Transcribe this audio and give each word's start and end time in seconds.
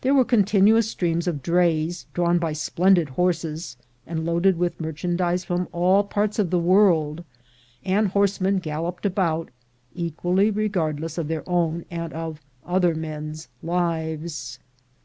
There 0.00 0.14
were 0.14 0.24
continuous 0.24 0.90
streams 0.90 1.28
of 1.28 1.44
drays 1.44 2.06
drawn 2.12 2.40
by 2.40 2.54
splendid 2.54 3.10
horses, 3.10 3.76
and 4.04 4.26
loaded 4.26 4.58
with 4.58 4.80
merchandise 4.80 5.44
from 5.44 5.68
all 5.70 6.02
parts 6.02 6.40
of 6.40 6.50
the 6.50 6.58
world, 6.58 7.22
and 7.84 8.08
horse 8.08 8.40
men 8.40 8.58
galloped 8.58 9.06
about, 9.06 9.52
equally 9.94 10.50
regardless 10.50 11.18
of 11.18 11.28
their 11.28 11.48
own 11.48 11.84
and 11.88 12.12
of 12.12 12.40
other 12.66 12.96
men's 12.96 13.46
lives. 13.62 14.58